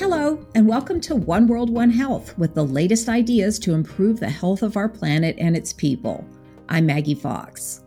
Hello, 0.00 0.42
and 0.54 0.66
welcome 0.66 0.98
to 1.02 1.14
One 1.14 1.46
World, 1.46 1.68
One 1.68 1.90
Health 1.90 2.36
with 2.38 2.54
the 2.54 2.64
latest 2.64 3.10
ideas 3.10 3.58
to 3.58 3.74
improve 3.74 4.18
the 4.18 4.30
health 4.30 4.62
of 4.62 4.78
our 4.78 4.88
planet 4.88 5.36
and 5.38 5.54
its 5.54 5.74
people. 5.74 6.24
I'm 6.70 6.86
Maggie 6.86 7.14
Fox. 7.14 7.82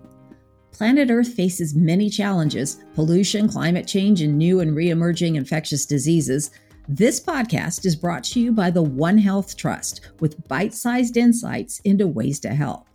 Planet 0.72 1.10
Earth 1.10 1.34
faces 1.34 1.74
many 1.74 2.12
challenges 2.12 2.78
pollution, 2.94 3.50
climate 3.50 3.88
change, 3.88 4.22
and 4.22 4.38
new 4.38 4.60
and 4.60 4.76
re 4.76 4.92
emerging 4.92 5.38
infectious 5.38 5.88
diseases. 5.88 6.52
This 6.88 7.20
podcast 7.20 7.84
is 7.84 7.96
brought 7.96 8.24
to 8.26 8.40
you 8.40 8.52
by 8.52 8.70
the 8.70 8.84
One 8.84 9.18
Health 9.18 9.58
Trust 9.58 10.02
with 10.20 10.48
bite 10.48 10.76
sized 10.76 11.18
insights 11.18 11.80
into 11.80 12.06
ways 12.06 12.40
to 12.42 12.50
help. 12.50 12.86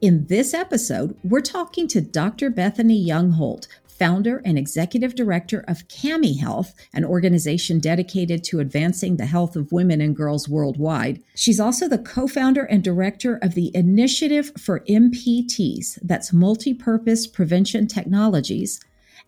In 0.00 0.24
this 0.28 0.54
episode, 0.54 1.14
we're 1.24 1.42
talking 1.42 1.86
to 1.88 2.00
Dr. 2.00 2.48
Bethany 2.48 2.98
Young 2.98 3.32
Holt, 3.32 3.68
founder 3.98 4.42
and 4.44 4.58
executive 4.58 5.14
director 5.14 5.64
of 5.66 5.88
CAMI 5.88 6.34
Health, 6.34 6.74
an 6.92 7.04
organization 7.04 7.78
dedicated 7.78 8.44
to 8.44 8.60
advancing 8.60 9.16
the 9.16 9.26
health 9.26 9.56
of 9.56 9.72
women 9.72 10.00
and 10.00 10.14
girls 10.14 10.48
worldwide. 10.48 11.22
She's 11.34 11.60
also 11.60 11.88
the 11.88 11.98
co 11.98 12.26
founder 12.26 12.64
and 12.64 12.82
director 12.82 13.38
of 13.42 13.54
the 13.54 13.70
Initiative 13.74 14.52
for 14.58 14.80
MPTs, 14.88 15.98
that's 16.02 16.32
Multipurpose 16.32 17.32
Prevention 17.32 17.86
Technologies, 17.86 18.80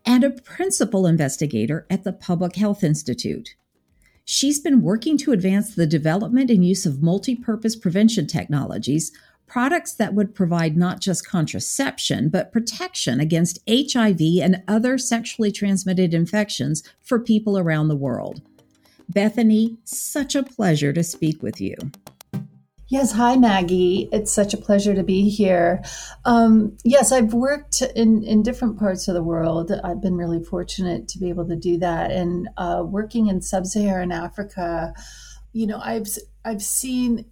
and 0.05 0.25
a 0.25 0.31
principal 0.31 1.07
investigator 1.07 1.87
at 1.91 2.05
the 2.05 2.13
Public 2.13 2.57
Health 2.57 2.85
Institute. 2.85 3.55
She's 4.31 4.61
been 4.61 4.83
working 4.83 5.17
to 5.19 5.33
advance 5.33 5.75
the 5.75 5.87
development 5.87 6.51
and 6.51 6.63
use 6.63 6.85
of 6.85 6.97
multipurpose 6.97 7.81
prevention 7.81 8.27
technologies 8.27 9.11
products 9.49 9.95
that 9.95 10.15
would 10.15 10.35
provide 10.35 10.77
not 10.77 11.01
just 11.01 11.27
contraception, 11.27 12.29
but 12.29 12.53
protection 12.53 13.19
against 13.21 13.59
HIV 13.69 14.21
and 14.43 14.63
other 14.69 14.99
sexually 14.99 15.51
transmitted 15.51 16.15
infections 16.15 16.83
for 17.03 17.19
people 17.19 17.59
around 17.59 17.89
the 17.89 17.97
world. 17.97 18.43
Bethany, 19.09 19.79
such 19.85 20.35
a 20.35 20.43
pleasure 20.43 20.93
to 20.93 21.03
speak 21.03 21.43
with 21.43 21.61
you. 21.61 21.75
Yes, 22.91 23.13
hi 23.13 23.37
Maggie. 23.37 24.09
It's 24.13 24.33
such 24.33 24.55
a 24.55 24.57
pleasure 24.57 24.95
to 24.95 25.03
be 25.03 25.29
here. 25.29 25.83
Um, 26.25 26.79
yes, 26.85 27.13
I've 27.13 27.35
worked 27.35 27.83
in, 27.83 28.25
in 28.25 28.43
different 28.43 28.79
parts 28.79 29.09
of 29.09 29.15
the 29.15 29.23
world. 29.23 29.71
I've 29.85 30.01
been 30.01 30.17
really 30.17 30.43
fortunate 30.43 31.07
to 31.09 31.19
be 31.19 31.29
able 31.29 31.47
to 31.49 31.57
do 31.57 31.77
that. 31.79 32.11
And 32.11 32.49
uh, 32.57 32.83
working 32.87 33.27
in 33.27 33.43
sub-Saharan 33.43 34.11
Africa, 34.11 34.95
you 35.53 35.67
know, 35.67 35.81
I've 35.85 36.09
I've 36.47 36.63
seen 36.63 37.27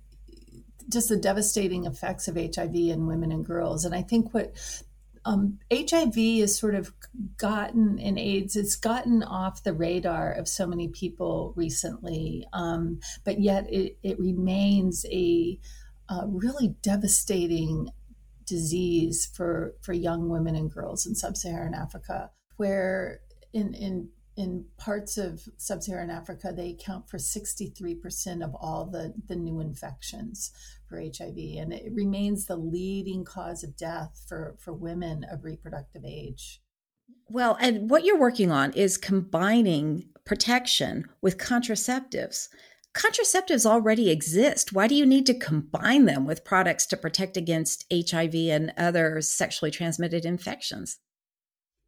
just 0.89 1.09
the 1.09 1.17
devastating 1.17 1.85
effects 1.85 2.29
of 2.29 2.37
HIV 2.37 2.75
in 2.75 3.07
women 3.07 3.33
and 3.33 3.45
girls. 3.45 3.85
And 3.85 3.95
I 3.95 4.03
think 4.03 4.33
what 4.33 4.55
um, 5.25 5.59
HIV 5.73 6.15
has 6.41 6.57
sort 6.57 6.77
of 6.77 6.93
gotten 7.37 7.99
in 7.99 8.17
AIDS, 8.17 8.55
it's 8.55 8.77
gotten 8.77 9.25
off 9.25 9.65
the 9.65 9.73
radar 9.73 10.33
of 10.33 10.47
so 10.47 10.67
many 10.67 10.89
people 10.89 11.53
recently, 11.57 12.47
um, 12.53 13.01
but 13.25 13.41
yet 13.41 13.67
it, 13.69 13.99
it 14.05 14.21
remains 14.21 15.05
a, 15.07 15.59
a 16.09 16.27
really 16.29 16.77
devastating 16.81 17.91
disease 18.45 19.27
for, 19.35 19.75
for 19.83 19.93
young 19.93 20.29
women 20.29 20.55
and 20.55 20.73
girls 20.73 21.07
in 21.07 21.17
sub-Saharan 21.17 21.75
Africa, 21.75 22.31
where 22.57 23.21
in, 23.53 23.75
in 23.75 24.09
in 24.37 24.67
parts 24.77 25.17
of 25.17 25.49
sub-Saharan 25.57 26.11
Africa, 26.11 26.53
they 26.55 26.71
account 26.71 27.09
for 27.09 27.17
63% 27.17 28.45
of 28.45 28.55
all 28.55 28.85
the, 28.85 29.15
the 29.29 29.37
new 29.37 29.61
infections 29.61 30.53
for 30.87 31.01
HIV, 31.01 31.37
and 31.59 31.73
it 31.73 31.91
remains 31.93 32.47
the 32.47 32.57
leading 32.57 33.25
cause 33.25 33.65
of 33.65 33.77
death 33.77 34.25
for, 34.29 34.57
for 34.59 34.73
women 34.73 35.25
of 35.31 35.45
reproductive 35.45 36.05
age. 36.05 36.61
Well, 37.29 37.57
and 37.61 37.89
what 37.91 38.05
you're 38.05 38.19
working 38.19 38.53
on 38.53 38.73
is 38.73 38.99
combining 38.99 40.05
protection 40.25 41.07
with 41.23 41.39
contraceptives. 41.39 42.49
Contraceptives 42.95 43.67
already 43.67 44.11
exist. 44.11 44.73
Why 44.73 44.87
do 44.87 44.95
you 44.95 45.07
need 45.07 45.27
to 45.27 45.35
combine 45.35 46.05
them 46.05 46.25
with 46.25 46.45
products 46.45 46.87
to 46.87 46.97
protect 46.97 47.37
against 47.37 47.85
HIV 47.93 48.35
and 48.35 48.73
other 48.77 49.21
sexually 49.21 49.71
transmitted 49.71 50.25
infections? 50.25 50.99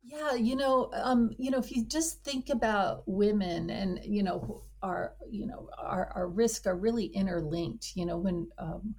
Yeah, 0.03 0.35
you 0.35 0.57
know, 0.57 0.91
um, 0.95 1.31
you 1.39 1.51
know, 1.51 1.59
if 1.59 1.71
you 1.75 1.85
just 1.85 2.25
think 2.25 2.49
about 2.49 3.03
women 3.07 3.71
and 3.71 4.01
you 4.05 4.23
know 4.23 4.63
our 4.83 5.15
you 5.29 5.47
know 5.47 5.69
our, 5.77 6.11
our 6.15 6.29
risk 6.29 6.67
are 6.67 6.77
really 6.77 7.07
interlinked. 7.07 7.93
You 7.95 8.07
know, 8.07 8.17
when 8.17 8.49
um, 8.59 8.95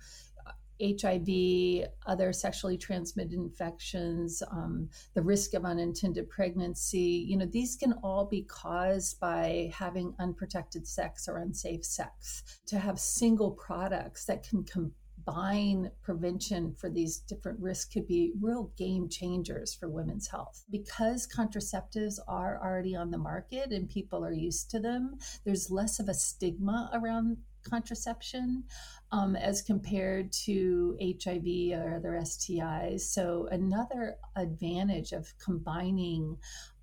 HIV, 0.81 1.87
other 2.05 2.31
sexually 2.31 2.77
transmitted 2.77 3.33
infections, 3.33 4.41
um, 4.51 4.89
the 5.13 5.21
risk 5.21 5.53
of 5.53 5.65
unintended 5.65 6.29
pregnancy, 6.29 7.25
you 7.27 7.37
know, 7.37 7.45
these 7.45 7.75
can 7.75 7.93
all 8.03 8.25
be 8.25 8.43
caused 8.43 9.19
by 9.19 9.71
having 9.73 10.13
unprotected 10.19 10.87
sex 10.87 11.27
or 11.27 11.37
unsafe 11.37 11.83
sex. 11.83 12.43
To 12.67 12.79
have 12.79 12.99
single 12.99 13.51
products 13.51 14.25
that 14.25 14.43
can 14.47 14.63
com- 14.63 14.93
combine 15.29 15.91
prevention 16.01 16.73
for 16.77 16.89
these 16.89 17.17
different 17.19 17.59
risks 17.59 17.91
could 17.93 18.07
be 18.07 18.33
real 18.41 18.71
game 18.77 19.09
changers 19.09 19.73
for 19.73 19.89
women's 19.89 20.27
health. 20.27 20.63
Because 20.69 21.27
contraceptives 21.27 22.19
are 22.27 22.59
already 22.63 22.95
on 22.95 23.11
the 23.11 23.17
market 23.17 23.71
and 23.71 23.89
people 23.89 24.23
are 24.25 24.33
used 24.33 24.69
to 24.71 24.79
them, 24.79 25.17
there's 25.45 25.69
less 25.69 25.99
of 25.99 26.09
a 26.09 26.13
stigma 26.13 26.89
around 26.93 27.37
contraception 27.63 28.63
um, 29.11 29.35
as 29.35 29.61
compared 29.61 30.31
to 30.31 30.97
HIV 31.01 31.79
or 31.79 31.95
other 31.95 32.19
STIs. 32.21 33.01
So, 33.01 33.47
another 33.51 34.15
advantage 34.35 35.11
of 35.11 35.33
combining 35.43 36.37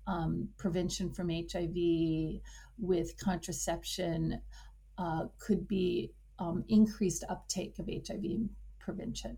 um, 0.05 0.49
prevention 0.57 1.11
from 1.11 1.29
HIV 1.29 2.41
with 2.77 3.17
contraception 3.17 4.41
uh, 4.97 5.25
could 5.39 5.67
be 5.67 6.11
um, 6.39 6.63
increased 6.67 7.23
uptake 7.29 7.79
of 7.79 7.87
HIV 7.87 8.49
prevention. 8.79 9.37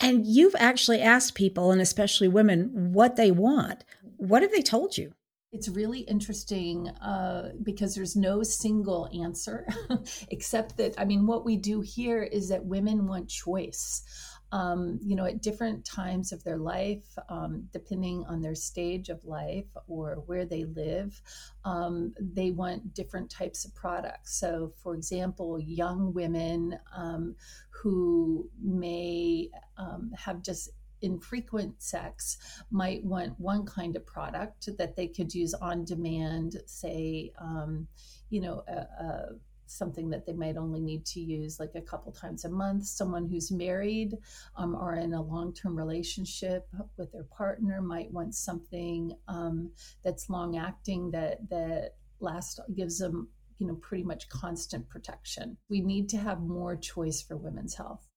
And 0.00 0.26
you've 0.26 0.56
actually 0.58 1.00
asked 1.00 1.34
people, 1.34 1.70
and 1.70 1.80
especially 1.80 2.28
women, 2.28 2.92
what 2.92 3.16
they 3.16 3.30
want. 3.30 3.84
What 4.16 4.42
have 4.42 4.50
they 4.50 4.62
told 4.62 4.98
you? 4.98 5.12
It's 5.52 5.68
really 5.68 6.00
interesting 6.00 6.88
uh, 6.88 7.50
because 7.62 7.94
there's 7.94 8.16
no 8.16 8.42
single 8.42 9.08
answer, 9.12 9.66
except 10.28 10.78
that, 10.78 10.94
I 10.98 11.04
mean, 11.04 11.26
what 11.26 11.44
we 11.44 11.56
do 11.56 11.82
here 11.82 12.22
is 12.22 12.48
that 12.48 12.64
women 12.64 13.06
want 13.06 13.28
choice 13.28 14.02
um, 14.52 15.00
you 15.02 15.16
know, 15.16 15.24
at 15.24 15.42
different 15.42 15.84
times 15.84 16.30
of 16.30 16.44
their 16.44 16.58
life, 16.58 17.18
um, 17.30 17.64
depending 17.72 18.24
on 18.28 18.42
their 18.42 18.54
stage 18.54 19.08
of 19.08 19.24
life 19.24 19.66
or 19.88 20.22
where 20.26 20.44
they 20.44 20.64
live, 20.64 21.20
um, 21.64 22.14
they 22.20 22.50
want 22.50 22.94
different 22.94 23.30
types 23.30 23.64
of 23.64 23.74
products. 23.74 24.38
So, 24.38 24.72
for 24.82 24.94
example, 24.94 25.58
young 25.58 26.12
women 26.12 26.78
um, 26.94 27.34
who 27.70 28.50
may 28.62 29.48
um, 29.78 30.12
have 30.16 30.42
just 30.42 30.68
infrequent 31.00 31.82
sex 31.82 32.36
might 32.70 33.02
want 33.04 33.40
one 33.40 33.64
kind 33.64 33.96
of 33.96 34.06
product 34.06 34.68
that 34.78 34.94
they 34.96 35.08
could 35.08 35.34
use 35.34 35.54
on 35.54 35.84
demand, 35.84 36.56
say, 36.66 37.32
um, 37.40 37.88
you 38.30 38.40
know, 38.40 38.62
a, 38.68 38.72
a 38.72 39.28
something 39.72 40.10
that 40.10 40.26
they 40.26 40.32
might 40.32 40.56
only 40.56 40.80
need 40.80 41.04
to 41.06 41.20
use 41.20 41.58
like 41.58 41.72
a 41.74 41.80
couple 41.80 42.12
times 42.12 42.44
a 42.44 42.50
month. 42.50 42.86
Someone 42.86 43.26
who's 43.26 43.50
married 43.50 44.16
um, 44.56 44.74
or 44.74 44.94
in 44.94 45.14
a 45.14 45.22
long 45.22 45.52
term 45.52 45.76
relationship 45.76 46.68
with 46.96 47.12
their 47.12 47.24
partner 47.24 47.80
might 47.80 48.10
want 48.10 48.34
something 48.34 49.12
um, 49.28 49.70
that's 50.04 50.30
long 50.30 50.56
acting 50.56 51.10
that 51.10 51.48
that 51.50 51.94
last 52.20 52.60
gives 52.76 52.98
them 52.98 53.28
you 53.58 53.66
know 53.66 53.74
pretty 53.74 54.04
much 54.04 54.28
constant 54.28 54.88
protection. 54.88 55.56
We 55.68 55.80
need 55.80 56.08
to 56.10 56.18
have 56.18 56.40
more 56.40 56.76
choice 56.76 57.22
for 57.22 57.36
women's 57.36 57.74
health. 57.74 58.11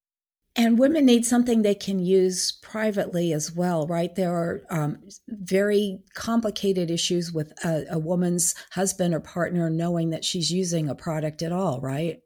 And 0.58 0.78
women 0.78 1.04
need 1.04 1.26
something 1.26 1.60
they 1.60 1.74
can 1.74 1.98
use 1.98 2.52
privately 2.62 3.34
as 3.34 3.52
well, 3.52 3.86
right? 3.86 4.14
There 4.14 4.34
are 4.34 4.62
um, 4.70 4.98
very 5.28 5.98
complicated 6.14 6.90
issues 6.90 7.30
with 7.30 7.52
a, 7.62 7.84
a, 7.90 7.98
woman's 7.98 8.54
husband 8.70 9.12
or 9.12 9.20
partner 9.20 9.68
knowing 9.68 10.10
that 10.10 10.24
she's 10.24 10.50
using 10.50 10.88
a 10.88 10.94
product 10.94 11.42
at 11.42 11.52
all, 11.52 11.82
right? 11.82 12.20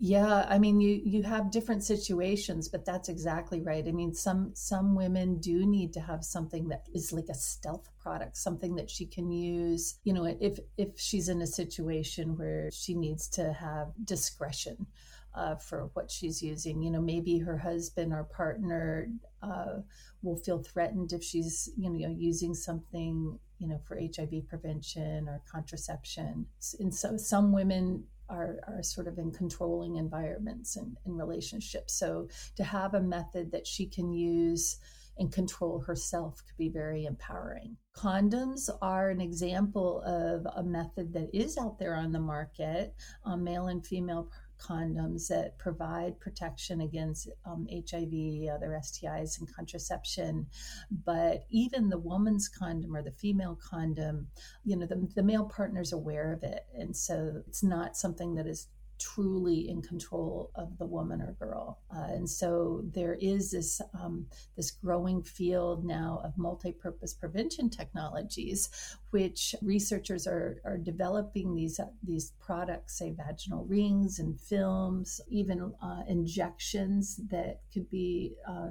Yeah, 0.00 0.46
I 0.48 0.60
mean, 0.60 0.80
you 0.80 1.00
you 1.04 1.24
have 1.24 1.50
different 1.50 1.82
situations, 1.82 2.68
but 2.68 2.84
that's 2.84 3.08
exactly 3.08 3.60
right. 3.60 3.84
I 3.86 3.90
mean, 3.90 4.14
some 4.14 4.52
some 4.54 4.94
women 4.94 5.40
do 5.40 5.66
need 5.66 5.92
to 5.94 6.00
have 6.00 6.24
something 6.24 6.68
that 6.68 6.84
is 6.94 7.12
like 7.12 7.28
a 7.28 7.34
stealth 7.34 7.88
product, 8.00 8.36
something 8.36 8.76
that 8.76 8.88
she 8.88 9.06
can 9.06 9.32
use. 9.32 9.98
You 10.04 10.12
know, 10.12 10.24
if 10.40 10.60
if 10.76 10.90
she's 11.00 11.28
in 11.28 11.42
a 11.42 11.48
situation 11.48 12.36
where 12.36 12.70
she 12.70 12.94
needs 12.94 13.28
to 13.30 13.52
have 13.52 13.88
discretion 14.04 14.86
uh, 15.38 15.54
for 15.54 15.88
what 15.94 16.10
she's 16.10 16.42
using. 16.42 16.82
You 16.82 16.90
know, 16.90 17.00
maybe 17.00 17.38
her 17.38 17.56
husband 17.56 18.12
or 18.12 18.24
partner 18.24 19.08
uh, 19.40 19.78
will 20.22 20.36
feel 20.36 20.62
threatened 20.62 21.12
if 21.12 21.22
she's, 21.22 21.70
you 21.76 21.88
know, 21.88 22.14
using 22.18 22.54
something, 22.54 23.38
you 23.58 23.68
know, 23.68 23.80
for 23.86 23.96
HIV 23.98 24.48
prevention 24.48 25.28
or 25.28 25.40
contraception. 25.50 26.46
And 26.80 26.92
so 26.92 27.16
some 27.16 27.52
women 27.52 28.04
are, 28.28 28.58
are 28.66 28.82
sort 28.82 29.06
of 29.06 29.18
in 29.18 29.30
controlling 29.30 29.96
environments 29.96 30.76
and, 30.76 30.96
and 31.06 31.16
relationships. 31.16 31.94
So 31.94 32.28
to 32.56 32.64
have 32.64 32.94
a 32.94 33.00
method 33.00 33.52
that 33.52 33.66
she 33.66 33.86
can 33.86 34.12
use 34.12 34.78
and 35.18 35.32
control 35.32 35.80
herself 35.80 36.42
could 36.46 36.56
be 36.56 36.68
very 36.68 37.04
empowering. 37.04 37.76
Condoms 37.96 38.70
are 38.80 39.10
an 39.10 39.20
example 39.20 40.00
of 40.02 40.46
a 40.56 40.62
method 40.62 41.12
that 41.12 41.28
is 41.34 41.58
out 41.58 41.78
there 41.78 41.96
on 41.96 42.12
the 42.12 42.20
market, 42.20 42.94
um, 43.24 43.42
male 43.42 43.66
and 43.66 43.84
female 43.84 44.30
condoms 44.58 45.28
that 45.28 45.58
provide 45.58 46.18
protection 46.20 46.82
against 46.82 47.28
um, 47.44 47.66
HIV, 47.70 48.48
other 48.52 48.78
STIs, 48.82 49.38
and 49.38 49.54
contraception. 49.54 50.46
But 51.04 51.44
even 51.50 51.88
the 51.88 51.98
woman's 51.98 52.48
condom 52.48 52.94
or 52.94 53.02
the 53.02 53.12
female 53.12 53.58
condom, 53.62 54.28
you 54.64 54.76
know, 54.76 54.86
the, 54.86 55.08
the 55.14 55.22
male 55.22 55.44
partner's 55.44 55.92
aware 55.92 56.32
of 56.32 56.42
it. 56.42 56.66
And 56.74 56.96
so 56.96 57.42
it's 57.46 57.62
not 57.62 57.96
something 57.96 58.34
that 58.34 58.46
is 58.46 58.68
truly 58.98 59.68
in 59.68 59.82
control 59.82 60.50
of 60.54 60.76
the 60.78 60.86
woman 60.86 61.20
or 61.20 61.32
girl. 61.38 61.78
Uh, 61.94 62.06
and 62.10 62.28
so 62.28 62.82
there 62.94 63.16
is 63.20 63.50
this 63.50 63.80
um, 63.94 64.26
this 64.56 64.70
growing 64.70 65.22
field 65.22 65.84
now 65.84 66.20
of 66.24 66.36
multi-purpose 66.36 67.14
prevention 67.14 67.70
technologies, 67.70 68.68
which 69.10 69.54
researchers 69.62 70.26
are, 70.26 70.60
are 70.64 70.78
developing 70.78 71.54
these 71.54 71.80
uh, 71.80 71.86
these 72.02 72.32
products, 72.40 72.98
say 72.98 73.14
vaginal 73.16 73.64
rings 73.64 74.18
and 74.18 74.40
films, 74.40 75.20
even 75.28 75.72
uh, 75.82 76.02
injections 76.08 77.20
that 77.30 77.60
could 77.72 77.88
be 77.90 78.34
uh, 78.48 78.68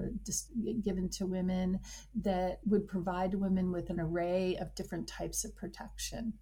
given 0.84 1.10
to 1.10 1.26
women 1.26 1.80
that 2.16 2.60
would 2.66 2.88
provide 2.88 3.34
women 3.34 3.72
with 3.72 3.90
an 3.90 4.00
array 4.00 4.58
of 4.60 4.76
different 4.76 5.08
types 5.08 5.44
of 5.44 5.56
protection 5.56 6.34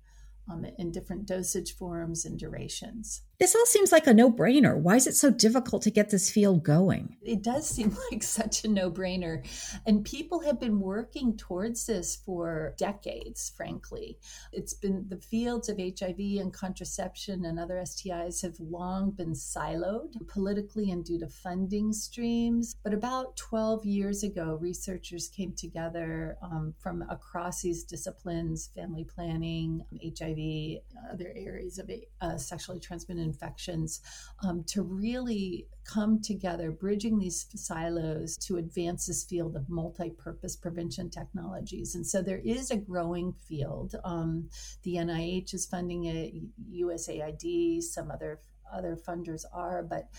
um, 0.49 0.65
in 0.77 0.91
different 0.91 1.25
dosage 1.25 1.75
forms 1.75 2.25
and 2.25 2.39
durations. 2.39 3.21
This 3.37 3.53
all 3.53 3.65
seems 3.65 3.91
like 3.91 4.07
a 4.07 4.13
no 4.13 4.31
brainer. 4.31 4.77
Why 4.77 4.95
is 4.95 5.07
it 5.07 5.15
so 5.15 5.29
difficult 5.29 5.81
to 5.83 5.91
get 5.91 6.09
this 6.09 6.29
field 6.29 6.63
going? 6.63 7.17
It 7.21 7.41
does 7.41 7.67
seem 7.67 7.95
like 8.11 8.23
such 8.23 8.63
a 8.63 8.69
no 8.69 8.89
brainer. 8.89 9.45
And 9.85 10.05
people 10.05 10.39
have 10.39 10.59
been 10.59 10.79
working 10.79 11.35
towards 11.35 11.85
this 11.85 12.15
for 12.15 12.75
decades, 12.77 13.51
frankly. 13.55 14.17
It's 14.53 14.73
been 14.73 15.05
the 15.09 15.17
fields 15.17 15.67
of 15.67 15.77
HIV 15.77 16.17
and 16.39 16.53
contraception 16.53 17.43
and 17.43 17.59
other 17.59 17.75
STIs 17.83 18.41
have 18.41 18.57
long 18.59 19.11
been 19.11 19.33
siloed 19.33 20.13
politically 20.27 20.91
and 20.91 21.03
due 21.03 21.19
to 21.19 21.27
funding 21.27 21.91
streams. 21.91 22.75
But 22.83 22.93
about 22.93 23.35
12 23.35 23.85
years 23.85 24.23
ago, 24.23 24.57
researchers 24.61 25.27
came 25.27 25.53
together 25.53 26.37
um, 26.41 26.73
from 26.79 27.03
across 27.09 27.61
these 27.61 27.83
disciplines 27.83 28.69
family 28.75 29.03
planning, 29.03 29.83
HIV, 30.01 30.81
other 31.11 31.33
areas 31.35 31.79
of 31.79 31.89
uh, 32.21 32.37
sexually 32.37 32.79
transmitted 32.79 33.24
infections 33.25 34.01
um, 34.43 34.63
to 34.67 34.81
really 34.81 35.67
come 35.83 36.21
together, 36.21 36.71
bridging 36.71 37.19
these 37.19 37.47
silos 37.55 38.37
to 38.37 38.57
advance 38.57 39.05
this 39.05 39.23
field 39.23 39.55
of 39.55 39.69
multi 39.69 40.09
purpose 40.11 40.55
prevention 40.55 41.09
technologies. 41.09 41.95
And 41.95 42.05
so 42.05 42.21
there 42.21 42.41
is 42.43 42.71
a 42.71 42.77
growing 42.77 43.33
field. 43.33 43.95
Um, 44.03 44.49
the 44.83 44.95
NIH 44.95 45.53
is 45.53 45.65
funding 45.65 46.05
it, 46.05 46.33
USAID, 46.71 47.81
some 47.83 48.09
other 48.11 48.39
other 48.73 48.97
funders 49.07 49.45
are, 49.53 49.83
but 49.83 50.09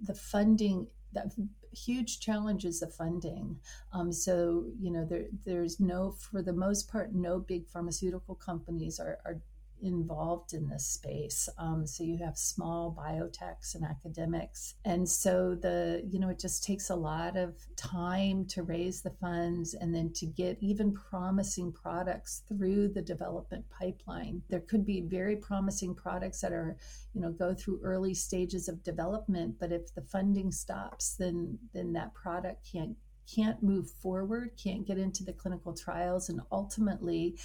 the 0.00 0.14
funding 0.14 0.86
that 1.12 1.32
huge 1.72 2.20
challenges 2.20 2.82
of 2.82 2.94
funding. 2.94 3.58
Um, 3.92 4.12
so 4.12 4.66
you 4.78 4.90
know 4.90 5.04
there 5.04 5.26
there's 5.44 5.80
no 5.80 6.12
for 6.12 6.42
the 6.42 6.52
most 6.52 6.90
part 6.90 7.14
no 7.14 7.38
big 7.38 7.66
pharmaceutical 7.68 8.34
companies 8.34 8.98
are, 8.98 9.18
are 9.24 9.40
involved 9.82 10.52
in 10.52 10.68
this 10.68 10.86
space. 10.86 11.48
Um, 11.58 11.86
so 11.86 12.04
you 12.04 12.18
have 12.18 12.36
small 12.36 12.96
biotechs 12.96 13.74
and 13.74 13.84
academics. 13.84 14.74
And 14.84 15.08
so 15.08 15.54
the, 15.54 16.02
you 16.10 16.18
know, 16.18 16.28
it 16.28 16.38
just 16.38 16.64
takes 16.64 16.90
a 16.90 16.96
lot 16.96 17.36
of 17.36 17.54
time 17.76 18.46
to 18.46 18.62
raise 18.62 19.02
the 19.02 19.14
funds 19.20 19.74
and 19.74 19.94
then 19.94 20.12
to 20.14 20.26
get 20.26 20.58
even 20.60 20.92
promising 20.92 21.72
products 21.72 22.42
through 22.48 22.88
the 22.88 23.02
development 23.02 23.64
pipeline. 23.70 24.42
There 24.48 24.60
could 24.60 24.84
be 24.84 25.02
very 25.02 25.36
promising 25.36 25.94
products 25.94 26.40
that 26.40 26.52
are, 26.52 26.76
you 27.14 27.20
know, 27.20 27.32
go 27.32 27.54
through 27.54 27.80
early 27.82 28.14
stages 28.14 28.68
of 28.68 28.82
development, 28.82 29.56
but 29.58 29.72
if 29.72 29.94
the 29.94 30.02
funding 30.02 30.50
stops, 30.52 31.16
then 31.16 31.58
then 31.72 31.92
that 31.92 32.14
product 32.14 32.66
can't 32.70 32.96
can't 33.32 33.62
move 33.62 33.90
forward, 33.90 34.52
can't 34.62 34.86
get 34.86 34.98
into 34.98 35.24
the 35.24 35.32
clinical 35.32 35.74
trials, 35.74 36.28
and 36.28 36.40
ultimately 36.52 37.36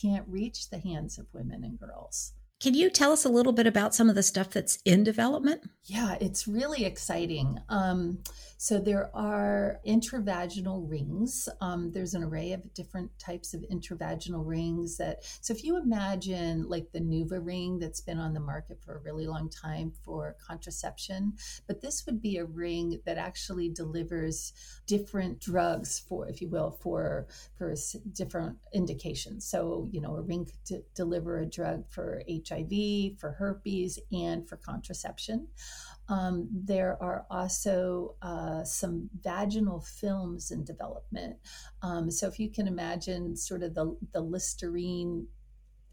can't 0.00 0.26
reach 0.28 0.70
the 0.70 0.78
hands 0.78 1.18
of 1.18 1.26
women 1.32 1.64
and 1.64 1.78
girls. 1.78 2.32
Can 2.60 2.74
you 2.74 2.90
tell 2.90 3.10
us 3.10 3.24
a 3.24 3.30
little 3.30 3.54
bit 3.54 3.66
about 3.66 3.94
some 3.94 4.10
of 4.10 4.14
the 4.14 4.22
stuff 4.22 4.50
that's 4.50 4.78
in 4.84 5.02
development? 5.02 5.62
Yeah, 5.84 6.16
it's 6.20 6.46
really 6.46 6.84
exciting. 6.84 7.58
Um, 7.70 8.18
so 8.58 8.78
there 8.78 9.10
are 9.16 9.80
intravaginal 9.86 10.88
rings. 10.88 11.48
Um, 11.62 11.90
there's 11.92 12.12
an 12.12 12.22
array 12.22 12.52
of 12.52 12.74
different 12.74 13.18
types 13.18 13.54
of 13.54 13.64
intravaginal 13.72 14.46
rings 14.46 14.98
that. 14.98 15.24
So 15.40 15.54
if 15.54 15.64
you 15.64 15.78
imagine 15.78 16.68
like 16.68 16.92
the 16.92 17.00
NuvaRing 17.00 17.80
that's 17.80 18.02
been 18.02 18.18
on 18.18 18.34
the 18.34 18.40
market 18.40 18.78
for 18.84 18.96
a 18.96 19.00
really 19.00 19.26
long 19.26 19.48
time 19.48 19.94
for 20.04 20.36
contraception, 20.46 21.32
but 21.66 21.80
this 21.80 22.04
would 22.04 22.20
be 22.20 22.36
a 22.36 22.44
ring 22.44 23.00
that 23.06 23.16
actually 23.16 23.70
delivers 23.70 24.52
different 24.86 25.40
drugs 25.40 25.98
for, 25.98 26.28
if 26.28 26.42
you 26.42 26.50
will, 26.50 26.72
for 26.82 27.26
for 27.56 27.74
different 28.12 28.58
indications. 28.74 29.46
So 29.46 29.88
you 29.90 30.02
know, 30.02 30.16
a 30.16 30.20
ring 30.20 30.46
to 30.66 30.82
deliver 30.94 31.38
a 31.38 31.46
drug 31.46 31.88
for 31.88 32.22
HIV, 32.50 33.18
for 33.18 33.32
herpes, 33.32 33.98
and 34.12 34.48
for 34.48 34.56
contraception. 34.56 35.48
Um, 36.08 36.48
there 36.52 37.00
are 37.00 37.24
also 37.30 38.16
uh, 38.20 38.64
some 38.64 39.08
vaginal 39.20 39.80
films 39.80 40.50
in 40.50 40.64
development. 40.64 41.36
Um, 41.82 42.10
so 42.10 42.26
if 42.26 42.40
you 42.40 42.50
can 42.50 42.66
imagine 42.66 43.36
sort 43.36 43.62
of 43.62 43.74
the, 43.74 43.96
the 44.12 44.20
Listerine 44.20 45.28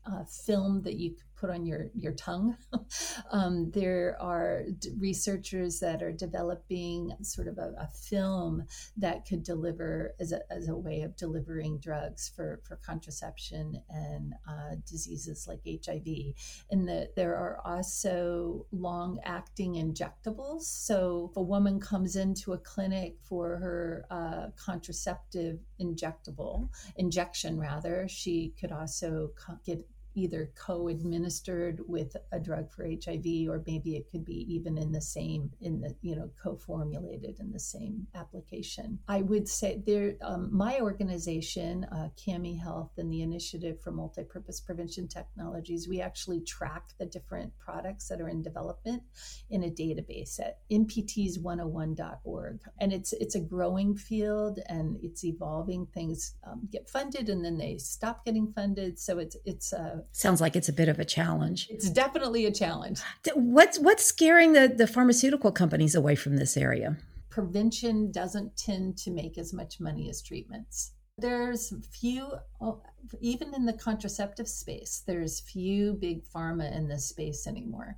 uh, 0.06 0.24
film 0.24 0.82
that 0.84 0.96
you 0.96 1.16
put 1.38 1.50
on 1.50 1.66
your 1.66 1.88
your 1.94 2.14
tongue. 2.14 2.58
um, 3.32 3.72
there 3.72 4.18
are 4.20 4.64
d- 4.80 4.92
researchers 4.98 5.80
that 5.80 6.02
are 6.02 6.12
developing 6.12 7.12
sort 7.22 7.48
of 7.48 7.58
a, 7.58 7.74
a, 7.80 7.88
film 7.88 8.64
that 8.96 9.26
could 9.28 9.44
deliver 9.44 10.14
as 10.20 10.32
a, 10.32 10.42
as 10.52 10.68
a 10.68 10.76
way 10.76 11.02
of 11.02 11.16
delivering 11.16 11.80
drugs 11.80 12.32
for 12.36 12.62
for 12.68 12.78
contraception 12.78 13.82
and 13.90 14.34
uh, 14.48 14.76
diseases 14.86 15.48
like 15.48 15.62
HIV. 15.66 16.34
And 16.72 16.88
that 16.88 17.16
there 17.16 17.36
are 17.36 17.60
also 17.66 18.66
long 18.72 19.20
acting 19.24 19.76
injectables. 19.76 20.64
So 20.64 21.30
if 21.32 21.38
a 21.38 21.42
woman 21.42 21.80
comes 21.80 22.16
into 22.16 22.54
a 22.54 22.58
clinic 22.58 23.18
for 23.24 23.58
her 23.58 24.06
uh, 24.10 24.48
contraceptive 24.58 25.60
injectable 25.80 26.70
injection, 26.96 27.60
rather, 27.60 28.08
she 28.08 28.54
could 28.60 28.72
also 28.72 29.32
get 29.66 29.86
either 30.18 30.52
co-administered 30.56 31.82
with 31.88 32.16
a 32.32 32.40
drug 32.40 32.72
for 32.72 32.86
HIV 32.86 33.48
or 33.50 33.64
maybe 33.68 33.96
it 33.96 34.10
could 34.12 34.26
be 34.26 34.46
even 34.54 34.78
in 34.78 34.92
the 34.92 35.02
same 35.02 35.52
in 35.62 35.80
the 35.82 35.96
you 36.02 36.16
know 36.16 36.30
co-formulated 36.42 37.40
in 37.40 37.52
the 37.52 37.60
same 37.60 38.08
application. 38.16 39.00
I 39.08 39.22
would 39.22 39.48
say 39.48 39.82
there 39.86 40.16
um, 40.22 40.50
my 40.52 40.80
organization 40.80 41.84
uh, 41.86 42.10
CAMI 42.18 42.56
Health 42.56 42.92
and 42.98 43.12
the 43.12 43.22
Initiative 43.22 43.80
for 43.82 43.92
Multipurpose 43.92 44.66
Prevention 44.66 45.08
Technologies 45.08 45.88
we 45.88 46.02
actually 46.02 46.42
track 46.42 46.90
the 47.00 47.06
different 47.06 47.58
products 47.60 48.08
that 48.08 48.22
are 48.22 48.30
in 48.30 48.42
development 48.42 49.04
in 49.50 49.64
a 49.64 49.70
database 49.70 50.40
at 50.40 50.60
mpts101.org 50.72 52.60
and 52.80 52.94
it's 52.94 53.14
it's 53.14 53.36
a 53.36 53.40
growing 53.40 53.96
field 53.96 54.60
and 54.68 54.98
it's 55.02 55.24
evolving. 55.24 55.86
Things 55.88 56.36
um, 56.46 56.68
get 56.72 56.90
funded 56.90 57.30
and 57.30 57.44
then 57.44 57.58
they 57.58 57.78
stop 57.78 58.26
getting 58.26 58.52
funded. 58.54 59.00
So 59.00 59.20
it's 59.20 59.38
it's 59.46 59.74
a 59.74 60.04
Sounds 60.12 60.42
like 60.42 60.56
it's 60.56 60.70
a 60.70 60.74
bit 60.74 60.90
of 60.90 61.00
a 61.00 61.06
challenge. 61.06 61.68
It's 61.70 61.90
definitely 61.90 62.46
a 62.46 62.52
challenge. 62.52 63.02
What's 63.36 63.80
what's 63.80 64.04
scaring 64.04 64.54
the, 64.54 64.68
the 64.68 64.88
pharmaceutical 64.88 65.52
companies 65.52 65.96
away 65.96 66.16
from 66.16 66.38
this 66.38 66.58
area? 66.58 66.98
Prevention 67.30 68.12
doesn't 68.12 68.58
tend 68.58 68.98
to 68.98 69.12
make 69.12 69.38
as 69.38 69.54
much 69.54 69.80
money 69.80 70.10
as 70.10 70.22
treatments. 70.22 70.94
There's 71.20 71.74
few, 71.92 72.32
oh, 72.62 72.82
even 73.20 73.54
in 73.54 73.66
the 73.66 73.74
contraceptive 73.74 74.48
space, 74.48 75.04
there's 75.06 75.40
few 75.40 75.94
big 75.94 76.24
pharma 76.24 76.76
in 76.76 76.88
this 76.88 77.06
space 77.06 77.48
anymore 77.48 77.98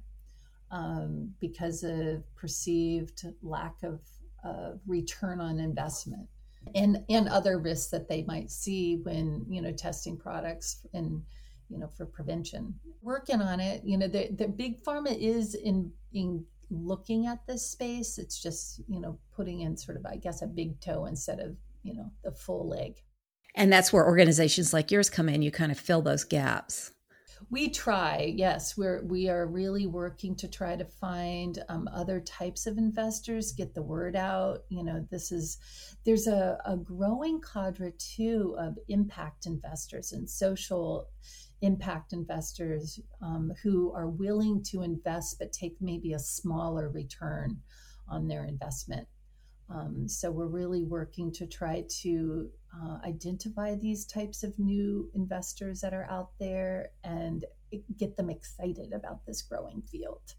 um, 0.72 1.34
because 1.40 1.84
of 1.84 2.24
perceived 2.36 3.26
lack 3.42 3.76
of 3.84 4.00
uh, 4.44 4.72
return 4.88 5.42
on 5.42 5.60
investment 5.60 6.28
and 6.76 7.04
and 7.10 7.28
other 7.30 7.58
risks 7.58 7.90
that 7.92 8.08
they 8.08 8.24
might 8.24 8.52
see 8.52 8.98
when 9.04 9.46
you 9.50 9.62
know 9.62 9.72
testing 9.72 10.18
products 10.18 10.86
and 10.94 11.22
you 11.70 11.78
know, 11.78 11.88
for 11.88 12.06
prevention. 12.06 12.74
Working 13.02 13.42
on 13.42 13.60
it, 13.60 13.84
you 13.84 13.98
know, 13.98 14.08
the, 14.08 14.30
the 14.36 14.48
big 14.48 14.84
pharma 14.84 15.18
is 15.18 15.56
in, 15.56 15.92
in 16.14 16.46
looking 16.70 17.28
at 17.28 17.46
this 17.48 17.70
space. 17.70 18.18
It's 18.18 18.42
just, 18.42 18.82
you 18.88 19.00
know, 19.00 19.20
putting 19.36 19.62
in 19.62 19.78
sort 19.78 19.98
of, 19.98 20.06
I 20.06 20.18
guess, 20.18 20.42
a 20.42 20.48
big 20.48 20.80
toe 20.82 21.06
instead 21.06 21.40
of, 21.40 21.56
you 21.84 21.94
know, 21.94 22.12
the 22.24 22.32
full 22.32 22.68
leg. 22.68 22.96
And 23.56 23.72
that's 23.72 23.92
where 23.92 24.06
organizations 24.06 24.74
like 24.74 24.92
yours 24.92 25.10
come 25.10 25.30
in. 25.30 25.42
You 25.42 25.52
kind 25.52 25.72
of 25.72 25.80
fill 25.80 26.02
those 26.02 26.24
gaps. 26.24 26.92
We 27.50 27.70
try, 27.70 28.34
yes. 28.36 28.78
We're 28.78 29.04
we 29.04 29.30
are 29.30 29.48
really 29.48 29.88
working 29.88 30.36
to 30.38 30.48
try 30.48 30.76
to 30.76 30.86
find 30.86 31.64
um, 31.70 31.90
other 31.94 32.20
types 32.20 32.68
of 32.68 32.78
investors, 32.78 33.54
get 33.54 33.74
the 33.74 33.82
word 33.82 34.16
out. 34.16 34.64
You 34.70 34.84
know, 34.84 35.08
this 35.10 35.32
is 35.32 35.58
there's 36.06 36.28
a, 36.28 36.58
a 36.66 36.76
growing 36.76 37.42
cadre 37.42 37.94
too 37.98 38.56
of 38.60 38.78
impact 38.88 39.46
investors 39.46 40.12
and 40.12 40.30
social 40.30 41.10
impact 41.62 42.14
investors 42.14 43.00
um, 43.22 43.52
who 43.64 43.94
are 43.94 44.10
willing 44.10 44.64
to 44.64 44.82
invest 44.82 45.38
but 45.40 45.52
take 45.52 45.76
maybe 45.82 46.14
a 46.14 46.20
smaller 46.20 46.90
return 46.90 47.58
on 48.08 48.28
their 48.28 48.46
investment. 48.46 49.08
Um, 49.70 50.08
so 50.08 50.32
we're 50.32 50.48
really 50.48 50.84
working 50.84 51.32
to 51.34 51.46
try 51.46 51.86
to 52.02 52.50
uh, 52.76 52.98
identify 53.06 53.76
these 53.76 54.06
types 54.06 54.44
of 54.44 54.58
new 54.58 55.10
investors 55.14 55.82
that 55.82 55.94
are 55.94 56.08
out 56.10 56.32
there 56.40 56.92
and 57.04 57.46
get 57.98 58.18
them 58.18 58.30
excited 58.30 58.94
about 58.94 59.26
this 59.26 59.42
growing 59.42 59.82
field. 59.84 60.36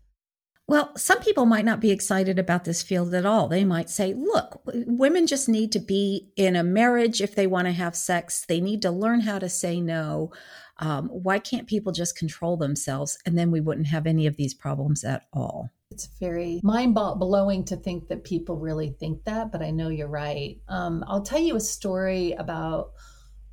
Well, 0.67 0.97
some 0.97 1.19
people 1.19 1.47
might 1.47 1.65
not 1.65 1.81
be 1.81 1.91
excited 1.91 2.39
about 2.39 2.65
this 2.65 2.81
field 2.81 3.13
at 3.13 3.27
all. 3.27 3.49
They 3.49 3.65
might 3.65 3.91
say, 3.91 4.15
look, 4.15 4.63
women 4.65 5.27
just 5.27 5.49
need 5.49 5.73
to 5.73 5.81
be 5.81 6.31
in 6.37 6.55
a 6.55 6.63
marriage 6.63 7.21
if 7.21 7.35
they 7.35 7.49
want 7.49 7.67
to 7.67 7.73
have 7.73 7.97
sex. 7.97 8.47
They 8.47 8.61
need 8.61 8.81
to 8.83 8.93
learn 8.93 9.23
how 9.23 9.41
to 9.41 9.49
say 9.49 9.81
no. 9.81 10.31
Um, 10.79 11.09
why 11.09 11.41
can't 11.41 11.67
people 11.67 11.91
just 11.91 12.17
control 12.17 12.57
themselves? 12.57 13.19
And 13.27 13.37
then 13.37 13.51
we 13.51 13.61
wouldn't 13.61 13.89
have 13.89 14.07
any 14.07 14.29
of 14.29 14.37
these 14.37 14.55
problems 14.55 15.03
at 15.03 15.23
all. 15.33 15.71
It's 16.05 16.19
very 16.19 16.61
mind 16.63 16.95
blowing 16.95 17.65
to 17.67 17.77
think 17.77 18.09
that 18.09 18.25
people 18.25 18.57
really 18.57 18.91
think 18.99 19.25
that, 19.25 19.53
but 19.53 19.63
I 19.63 19.71
know 19.71 19.89
you're 19.89 20.09
right. 20.09 20.59
Um, 20.69 21.05
I'll 21.07 21.23
tell 21.23 21.41
you 21.41 21.57
a 21.57 21.61
story 21.61 22.33
about 22.33 22.93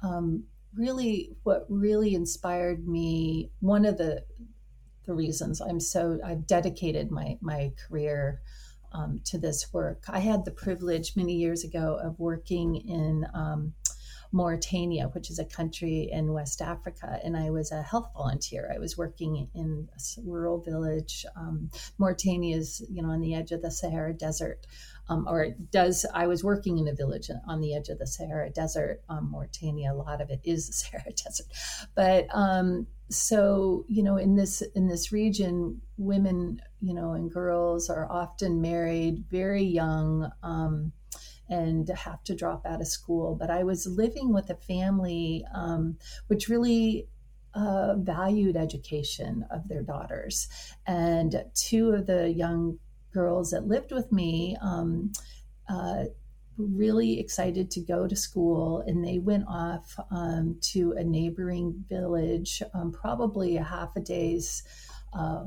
um, 0.02 0.46
really 0.74 1.36
what 1.44 1.66
really 1.70 2.16
inspired 2.16 2.88
me. 2.88 3.52
One 3.60 3.86
of 3.86 3.98
the 3.98 4.24
the 5.06 5.14
reasons 5.14 5.62
I'm 5.62 5.80
so 5.80 6.20
I've 6.24 6.48
dedicated 6.48 7.12
my 7.12 7.38
my 7.42 7.74
career 7.88 8.42
um, 8.94 9.22
to 9.26 9.38
this 9.38 9.74
work. 9.74 10.04
I 10.08 10.20
had 10.20 10.46
the 10.46 10.52
privilege 10.52 11.16
many 11.16 11.34
years 11.34 11.64
ago 11.64 12.00
of 12.02 12.20
working 12.20 12.76
in 12.76 13.26
um, 13.34 13.74
Mauritania, 14.32 15.08
which 15.10 15.30
is 15.30 15.40
a 15.40 15.46
country 15.46 16.10
in 16.12 16.34
West 16.34 16.62
Africa, 16.62 17.20
and 17.24 17.36
I 17.38 17.50
was 17.50 17.72
a 17.72 17.82
health 17.82 18.10
volunteer. 18.14 18.72
I 18.74 18.80
was 18.80 18.98
working 18.98 19.50
in 19.54 19.90
a 19.94 20.22
rural 20.22 20.60
village. 20.60 21.26
Um, 21.36 21.70
Mauritania 21.98 22.58
is, 22.58 22.86
you 22.90 23.02
know, 23.02 23.10
on 23.10 23.22
the 23.22 23.36
edge 23.36 23.52
of 23.52 23.62
the 23.62 23.72
Sahara 23.72 24.14
Desert, 24.14 24.66
um, 25.10 25.28
or 25.28 25.50
does. 25.72 26.06
I 26.14 26.28
was 26.28 26.44
working 26.44 26.78
in 26.78 26.88
a 26.88 26.94
village 26.94 27.30
on 27.48 27.62
the 27.62 27.76
edge 27.76 27.90
of 27.90 28.00
the 28.00 28.08
Sahara 28.08 28.50
Desert. 28.50 29.02
Um, 29.10 29.32
Mauritania, 29.32 29.94
a 29.94 29.96
lot 29.96 30.22
of 30.22 30.30
it 30.30 30.42
is 30.44 30.68
the 30.68 30.74
Sahara 30.74 31.12
Desert, 31.12 31.48
but 31.96 32.28
um, 32.34 32.88
so 33.10 33.86
you 33.88 34.04
know, 34.04 34.18
in 34.18 34.36
this 34.36 34.62
in 34.76 34.88
this 34.88 35.12
region, 35.12 35.82
women, 35.98 36.62
you 36.82 36.94
know, 36.94 37.14
and 37.14 37.32
girls 37.32 37.90
are 37.90 38.12
often 38.12 38.62
married 38.62 39.26
very 39.30 39.64
young. 39.64 40.32
Um, 40.44 40.92
and 41.50 41.88
have 41.90 42.24
to 42.26 42.36
drop 42.36 42.66
out 42.66 42.82
of 42.82 42.88
school. 42.88 43.36
But 43.36 43.50
I 43.50 43.64
was 43.64 43.88
living 43.88 44.34
with 44.34 44.50
a 44.50 44.56
family 44.56 45.46
um, 45.54 45.98
which 46.28 46.50
really 46.50 47.08
uh, 47.54 47.96
valued 47.96 48.56
education 48.56 49.46
of 49.50 49.68
their 49.68 49.82
daughters. 49.82 50.48
And 50.86 51.44
two 51.54 51.92
of 51.92 52.06
the 52.06 52.30
young 52.30 52.80
girls 53.14 53.52
that 53.52 53.68
lived 53.68 53.92
with 53.92 54.12
me 54.12 54.58
um, 54.62 55.12
uh, 55.68 56.06
really 56.58 57.20
excited 57.20 57.70
to 57.72 57.82
go 57.82 58.08
to 58.08 58.16
school 58.16 58.84
and 58.86 59.04
they 59.04 59.20
went 59.20 59.46
off 59.48 60.00
um, 60.12 60.58
to 60.62 60.94
a 60.98 61.04
neighboring 61.04 61.84
village, 61.90 62.62
um, 62.74 62.92
probably 62.92 63.58
a 63.58 63.64
half 63.64 63.96
a 63.96 64.02
day's. 64.02 64.64
Uh, 65.18 65.46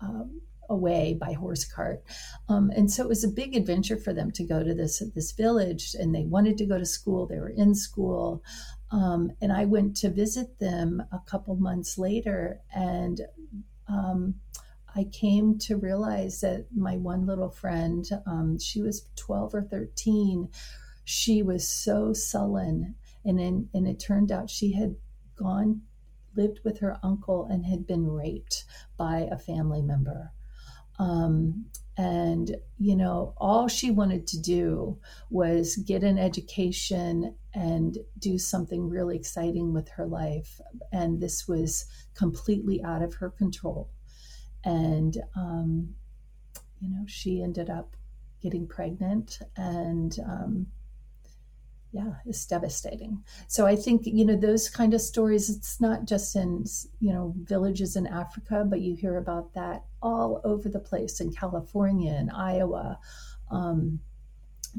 um, 0.00 0.40
away 0.68 1.14
by 1.20 1.32
horse 1.32 1.64
cart. 1.64 2.02
Um, 2.48 2.70
and 2.74 2.90
so 2.90 3.02
it 3.02 3.08
was 3.08 3.24
a 3.24 3.28
big 3.28 3.54
adventure 3.54 3.96
for 3.96 4.12
them 4.12 4.30
to 4.32 4.44
go 4.44 4.62
to 4.62 4.74
this 4.74 5.02
this 5.14 5.32
village, 5.32 5.94
and 5.98 6.14
they 6.14 6.24
wanted 6.24 6.58
to 6.58 6.66
go 6.66 6.78
to 6.78 6.86
school. 6.86 7.26
They 7.26 7.38
were 7.38 7.48
in 7.48 7.74
school, 7.74 8.42
um, 8.90 9.32
and 9.40 9.52
I 9.52 9.64
went 9.64 9.96
to 9.98 10.10
visit 10.10 10.58
them 10.58 11.02
a 11.12 11.20
couple 11.26 11.56
months 11.56 11.98
later, 11.98 12.60
and 12.74 13.20
um, 13.88 14.36
I 14.94 15.04
came 15.04 15.58
to 15.60 15.76
realize 15.76 16.40
that 16.40 16.66
my 16.74 16.96
one 16.96 17.26
little 17.26 17.50
friend, 17.50 18.08
um, 18.26 18.58
she 18.58 18.82
was 18.82 19.08
twelve 19.16 19.54
or 19.54 19.62
thirteen, 19.62 20.48
she 21.04 21.42
was 21.42 21.68
so 21.68 22.12
sullen, 22.12 22.94
and 23.24 23.38
then 23.38 23.68
and 23.74 23.86
it 23.86 24.00
turned 24.00 24.32
out 24.32 24.50
she 24.50 24.72
had 24.72 24.96
gone 25.36 25.82
lived 26.34 26.60
with 26.64 26.80
her 26.80 26.98
uncle 27.02 27.46
and 27.50 27.66
had 27.66 27.86
been 27.86 28.06
raped 28.06 28.64
by 28.96 29.28
a 29.30 29.38
family 29.38 29.82
member. 29.82 30.32
Um, 31.02 31.66
and, 31.96 32.56
you 32.78 32.96
know, 32.96 33.34
all 33.36 33.68
she 33.68 33.90
wanted 33.90 34.26
to 34.28 34.40
do 34.40 34.98
was 35.30 35.76
get 35.76 36.02
an 36.04 36.16
education 36.16 37.34
and 37.54 37.98
do 38.18 38.38
something 38.38 38.88
really 38.88 39.16
exciting 39.16 39.72
with 39.74 39.88
her 39.90 40.06
life. 40.06 40.60
And 40.92 41.20
this 41.20 41.48
was 41.48 41.86
completely 42.14 42.82
out 42.82 43.02
of 43.02 43.14
her 43.14 43.30
control. 43.30 43.90
And, 44.64 45.16
um, 45.36 45.94
you 46.80 46.88
know, 46.88 47.04
she 47.06 47.42
ended 47.42 47.68
up 47.68 47.96
getting 48.40 48.66
pregnant 48.66 49.40
and, 49.56 50.16
um, 50.24 50.66
yeah 51.92 52.14
it's 52.26 52.46
devastating. 52.46 53.22
So 53.48 53.66
i 53.66 53.76
think 53.76 54.02
you 54.06 54.24
know 54.24 54.36
those 54.36 54.68
kind 54.70 54.94
of 54.94 55.00
stories 55.00 55.50
it's 55.50 55.80
not 55.80 56.06
just 56.06 56.34
in 56.36 56.64
you 57.00 57.12
know 57.12 57.34
villages 57.36 57.96
in 57.96 58.06
africa 58.06 58.64
but 58.66 58.80
you 58.80 58.96
hear 58.96 59.18
about 59.18 59.52
that 59.54 59.84
all 60.02 60.40
over 60.44 60.68
the 60.68 60.80
place 60.80 61.20
in 61.20 61.32
california 61.32 62.12
and 62.12 62.30
iowa. 62.30 62.98
Um, 63.50 64.00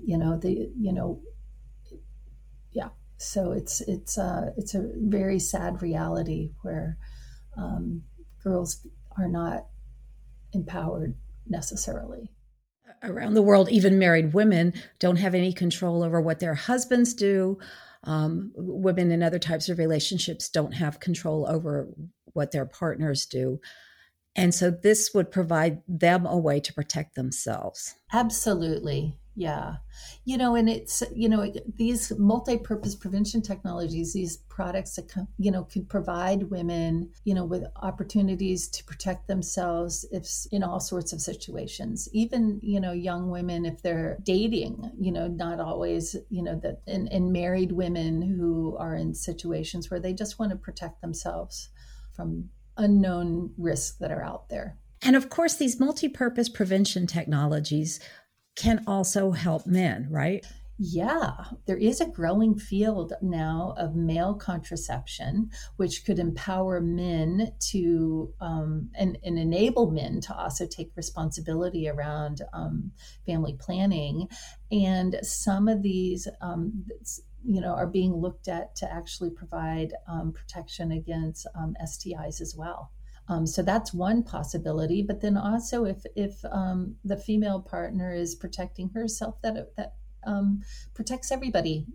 you 0.03 0.17
know 0.17 0.37
the 0.37 0.71
you 0.79 0.91
know 0.91 1.21
yeah 2.71 2.89
so 3.17 3.51
it's 3.51 3.81
it's 3.81 4.17
uh 4.17 4.51
it's 4.57 4.73
a 4.73 4.89
very 4.97 5.39
sad 5.39 5.81
reality 5.81 6.51
where 6.61 6.97
um, 7.55 8.01
girls 8.43 8.85
are 9.17 9.27
not 9.27 9.67
empowered 10.53 11.15
necessarily 11.47 12.31
around 13.03 13.33
the 13.33 13.41
world, 13.41 13.69
even 13.69 13.99
married 13.99 14.33
women 14.33 14.73
don't 14.99 15.17
have 15.17 15.35
any 15.35 15.53
control 15.53 16.03
over 16.03 16.21
what 16.21 16.39
their 16.39 16.55
husbands 16.55 17.13
do. 17.13 17.57
Um, 18.03 18.51
women 18.55 19.11
in 19.11 19.23
other 19.23 19.39
types 19.39 19.69
of 19.69 19.77
relationships 19.77 20.49
don't 20.49 20.73
have 20.73 20.99
control 20.99 21.47
over 21.47 21.87
what 22.33 22.51
their 22.51 22.65
partners 22.65 23.25
do. 23.25 23.59
And 24.35 24.53
so 24.53 24.71
this 24.71 25.13
would 25.13 25.31
provide 25.31 25.81
them 25.87 26.25
a 26.25 26.37
way 26.37 26.59
to 26.59 26.73
protect 26.73 27.15
themselves. 27.15 27.95
Absolutely. 28.11 29.15
Yeah. 29.35 29.77
You 30.25 30.37
know, 30.37 30.55
and 30.55 30.69
it's, 30.69 31.01
you 31.13 31.27
know, 31.27 31.51
these 31.75 32.11
multi 32.19 32.57
purpose 32.57 32.95
prevention 32.95 33.41
technologies, 33.41 34.13
these 34.13 34.37
products 34.37 34.95
that, 34.95 35.11
you 35.37 35.49
know, 35.49 35.63
could 35.63 35.89
provide 35.89 36.51
women, 36.51 37.09
you 37.23 37.33
know, 37.33 37.43
with 37.43 37.63
opportunities 37.77 38.67
to 38.69 38.83
protect 38.83 39.27
themselves 39.27 40.05
if 40.11 40.27
in 40.51 40.63
all 40.63 40.79
sorts 40.79 41.13
of 41.13 41.21
situations, 41.21 42.07
even, 42.13 42.59
you 42.61 42.79
know, 42.79 42.91
young 42.91 43.31
women, 43.31 43.65
if 43.65 43.81
they're 43.81 44.17
dating, 44.21 44.91
you 44.99 45.11
know, 45.11 45.27
not 45.27 45.59
always, 45.59 46.15
you 46.29 46.43
know, 46.43 46.59
that, 46.59 46.81
and, 46.85 47.11
and 47.11 47.33
married 47.33 47.71
women 47.71 48.21
who 48.21 48.77
are 48.77 48.95
in 48.95 49.15
situations 49.15 49.89
where 49.89 49.99
they 49.99 50.13
just 50.13 50.37
want 50.37 50.51
to 50.51 50.57
protect 50.57 51.01
themselves 51.01 51.69
from 52.13 52.49
unknown 52.77 53.51
risks 53.57 53.97
that 53.97 54.11
are 54.11 54.23
out 54.23 54.49
there. 54.49 54.77
And 55.01 55.15
of 55.15 55.29
course, 55.29 55.55
these 55.55 55.79
multi 55.79 56.07
purpose 56.07 56.47
prevention 56.47 57.07
technologies 57.07 57.99
can 58.55 58.83
also 58.87 59.31
help 59.31 59.65
men, 59.65 60.07
right? 60.09 60.45
Yeah, 60.79 61.35
there 61.67 61.77
is 61.77 62.01
a 62.01 62.09
growing 62.09 62.57
field 62.57 63.13
now 63.21 63.75
of 63.77 63.95
male 63.95 64.33
contraception, 64.33 65.51
which 65.77 66.03
could 66.03 66.17
empower 66.17 66.81
men 66.81 67.53
to 67.71 68.33
um, 68.41 68.89
and, 68.95 69.17
and, 69.23 69.37
enable 69.37 69.91
men 69.91 70.19
to 70.21 70.35
also 70.35 70.65
take 70.65 70.91
responsibility 70.95 71.87
around 71.87 72.41
um, 72.53 72.91
family 73.25 73.55
planning. 73.59 74.27
And 74.71 75.15
some 75.21 75.67
of 75.67 75.83
these, 75.83 76.27
um, 76.41 76.85
you 77.45 77.61
know, 77.61 77.75
are 77.75 77.87
being 77.87 78.13
looked 78.15 78.47
at 78.47 78.75
to 78.77 78.91
actually 78.91 79.29
provide 79.29 79.93
um, 80.07 80.33
protection 80.33 80.91
against 80.91 81.45
um, 81.55 81.75
STIs 81.83 82.41
as 82.41 82.55
well. 82.57 82.91
Um, 83.27 83.47
so 83.47 83.61
that's 83.61 83.93
one 83.93 84.23
possibility. 84.23 85.01
But 85.01 85.21
then 85.21 85.37
also, 85.37 85.85
if 85.85 86.05
if 86.15 86.43
um, 86.51 86.95
the 87.05 87.17
female 87.17 87.61
partner 87.61 88.13
is 88.13 88.35
protecting 88.35 88.89
herself, 88.89 89.41
that 89.41 89.75
that 89.77 89.95
um, 90.25 90.61
protects 90.93 91.31
everybody, 91.31 91.87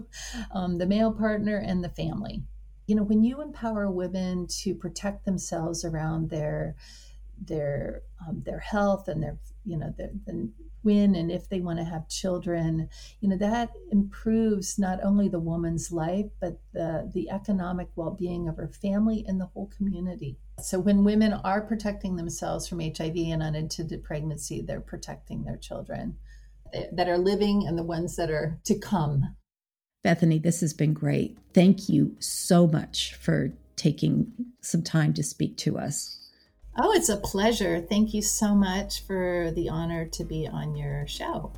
um, 0.52 0.78
the 0.78 0.86
male 0.86 1.12
partner 1.12 1.56
and 1.56 1.82
the 1.82 1.88
family. 1.88 2.42
You 2.86 2.96
know, 2.96 3.04
when 3.04 3.22
you 3.22 3.40
empower 3.40 3.90
women 3.90 4.46
to 4.62 4.74
protect 4.74 5.24
themselves 5.24 5.84
around 5.84 6.30
their 6.30 6.74
their 7.40 8.02
um, 8.26 8.42
their 8.44 8.58
health 8.58 9.08
and 9.08 9.22
their 9.22 9.38
you 9.64 9.76
know 9.76 9.94
their, 9.96 10.10
the 10.26 10.50
when 10.82 11.14
and 11.14 11.30
if 11.30 11.48
they 11.48 11.60
want 11.60 11.78
to 11.78 11.84
have 11.84 12.08
children. 12.08 12.88
You 13.20 13.28
know 13.28 13.36
that 13.38 13.70
improves 13.90 14.78
not 14.78 15.02
only 15.02 15.28
the 15.28 15.40
woman's 15.40 15.90
life 15.90 16.26
but 16.40 16.60
the 16.72 17.10
the 17.12 17.30
economic 17.30 17.88
well-being 17.96 18.48
of 18.48 18.56
her 18.56 18.68
family 18.68 19.24
and 19.26 19.40
the 19.40 19.46
whole 19.46 19.70
community. 19.76 20.38
So 20.60 20.78
when 20.78 21.04
women 21.04 21.32
are 21.32 21.62
protecting 21.62 22.16
themselves 22.16 22.68
from 22.68 22.80
hiv 22.80 23.16
and 23.16 23.42
unintended 23.42 24.04
pregnancy 24.04 24.62
they're 24.62 24.80
protecting 24.80 25.44
their 25.44 25.56
children 25.56 26.16
that 26.92 27.08
are 27.08 27.18
living 27.18 27.66
and 27.66 27.78
the 27.78 27.82
ones 27.82 28.16
that 28.16 28.30
are 28.30 28.58
to 28.64 28.78
come. 28.78 29.36
Bethany 30.02 30.38
this 30.38 30.60
has 30.60 30.72
been 30.72 30.94
great. 30.94 31.38
Thank 31.54 31.88
you 31.88 32.16
so 32.18 32.66
much 32.66 33.14
for 33.14 33.52
taking 33.76 34.32
some 34.60 34.82
time 34.82 35.14
to 35.14 35.22
speak 35.22 35.56
to 35.56 35.78
us 35.78 36.21
Oh, 36.78 36.92
it's 36.92 37.10
a 37.10 37.18
pleasure. 37.18 37.80
Thank 37.80 38.14
you 38.14 38.22
so 38.22 38.54
much 38.54 39.06
for 39.06 39.52
the 39.54 39.68
honor 39.68 40.06
to 40.06 40.24
be 40.24 40.48
on 40.48 40.74
your 40.74 41.06
show. 41.06 41.52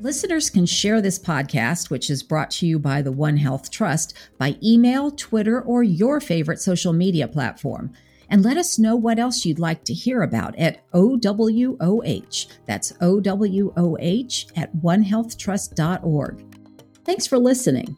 Listeners 0.00 0.48
can 0.48 0.64
share 0.64 1.02
this 1.02 1.18
podcast, 1.18 1.90
which 1.90 2.08
is 2.08 2.22
brought 2.22 2.52
to 2.52 2.66
you 2.68 2.78
by 2.78 3.02
the 3.02 3.10
One 3.10 3.36
Health 3.36 3.68
Trust, 3.68 4.14
by 4.38 4.56
email, 4.62 5.10
Twitter, 5.10 5.60
or 5.60 5.82
your 5.82 6.20
favorite 6.20 6.60
social 6.60 6.92
media 6.92 7.26
platform. 7.26 7.92
And 8.30 8.44
let 8.44 8.56
us 8.56 8.78
know 8.78 8.94
what 8.94 9.18
else 9.18 9.44
you'd 9.44 9.58
like 9.58 9.82
to 9.84 9.94
hear 9.94 10.22
about 10.22 10.56
at 10.56 10.88
OWOH. 10.92 12.46
That's 12.66 12.92
OWOH 13.00 14.52
at 14.56 14.76
onehealthtrust.org. 14.76 16.56
Thanks 17.04 17.26
for 17.26 17.38
listening. 17.38 17.96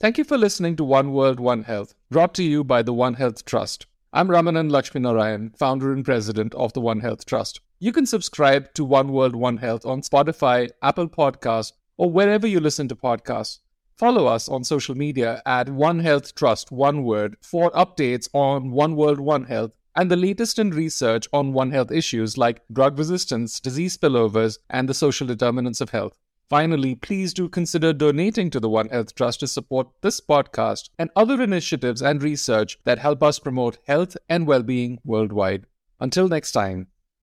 Thank 0.00 0.16
you 0.16 0.22
for 0.22 0.38
listening 0.38 0.76
to 0.76 0.84
One 0.84 1.12
World, 1.12 1.40
One 1.40 1.64
Health, 1.64 1.92
brought 2.08 2.32
to 2.34 2.44
you 2.44 2.62
by 2.62 2.82
the 2.82 2.92
One 2.92 3.14
Health 3.14 3.44
Trust. 3.44 3.86
I'm 4.12 4.28
Ramanan 4.28 4.70
Laxminarayan, 4.70 5.58
founder 5.58 5.92
and 5.92 6.04
president 6.04 6.54
of 6.54 6.72
the 6.72 6.80
One 6.80 7.00
Health 7.00 7.26
Trust. 7.26 7.60
You 7.80 7.90
can 7.90 8.06
subscribe 8.06 8.72
to 8.74 8.84
One 8.84 9.10
World, 9.12 9.34
One 9.34 9.56
Health 9.56 9.84
on 9.84 10.02
Spotify, 10.02 10.70
Apple 10.84 11.08
Podcasts, 11.08 11.72
or 11.96 12.12
wherever 12.12 12.46
you 12.46 12.60
listen 12.60 12.86
to 12.86 12.94
podcasts. 12.94 13.58
Follow 13.96 14.28
us 14.28 14.48
on 14.48 14.62
social 14.62 14.94
media 14.94 15.42
at 15.44 15.68
One 15.68 15.98
Health 15.98 16.32
Trust, 16.36 16.70
one 16.70 17.02
word, 17.02 17.36
for 17.42 17.72
updates 17.72 18.28
on 18.32 18.70
One 18.70 18.94
World, 18.94 19.18
One 19.18 19.46
Health 19.46 19.72
and 19.96 20.08
the 20.08 20.16
latest 20.16 20.60
in 20.60 20.70
research 20.70 21.26
on 21.32 21.52
One 21.52 21.72
Health 21.72 21.90
issues 21.90 22.38
like 22.38 22.62
drug 22.72 23.00
resistance, 23.00 23.58
disease 23.58 23.98
spillovers, 23.98 24.58
and 24.70 24.88
the 24.88 24.94
social 24.94 25.26
determinants 25.26 25.80
of 25.80 25.90
health. 25.90 26.16
Finally, 26.48 26.94
please 26.94 27.34
do 27.34 27.46
consider 27.46 27.92
donating 27.92 28.48
to 28.48 28.58
the 28.58 28.70
One 28.70 28.88
Health 28.88 29.14
Trust 29.14 29.40
to 29.40 29.46
support 29.46 29.88
this 30.00 30.18
podcast 30.18 30.88
and 30.98 31.10
other 31.14 31.42
initiatives 31.42 32.00
and 32.00 32.22
research 32.22 32.78
that 32.84 32.98
help 32.98 33.22
us 33.22 33.38
promote 33.38 33.78
health 33.86 34.16
and 34.30 34.46
well 34.46 34.62
being 34.62 34.98
worldwide. 35.04 35.66
Until 36.00 36.26
next 36.26 36.52
time. 36.52 36.86